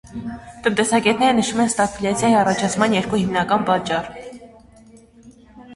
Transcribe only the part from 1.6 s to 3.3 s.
են ստագֆլյացիայի առաջացման երկու